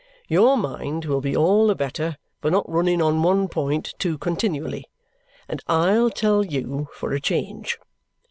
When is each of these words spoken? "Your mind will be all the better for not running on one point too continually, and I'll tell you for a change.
"Your 0.27 0.57
mind 0.57 1.05
will 1.05 1.21
be 1.21 1.35
all 1.37 1.67
the 1.67 1.75
better 1.75 2.17
for 2.41 2.49
not 2.49 2.67
running 2.67 3.03
on 3.03 3.21
one 3.21 3.47
point 3.47 3.93
too 3.99 4.17
continually, 4.17 4.89
and 5.47 5.61
I'll 5.67 6.09
tell 6.09 6.43
you 6.43 6.87
for 6.91 7.13
a 7.13 7.21
change. 7.21 7.77